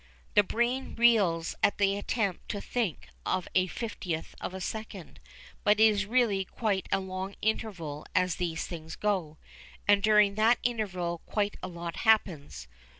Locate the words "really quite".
6.07-6.87